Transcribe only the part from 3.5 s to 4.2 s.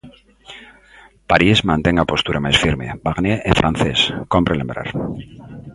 é francés,